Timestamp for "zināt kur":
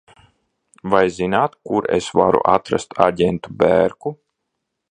1.17-1.87